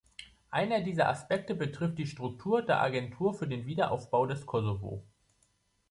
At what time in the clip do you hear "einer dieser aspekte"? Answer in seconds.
0.49-1.53